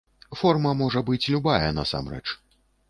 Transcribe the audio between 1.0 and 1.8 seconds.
быць любая